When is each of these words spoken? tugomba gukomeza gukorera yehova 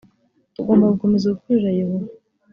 tugomba 0.55 0.93
gukomeza 0.93 1.33
gukorera 1.37 1.69
yehova 1.79 2.09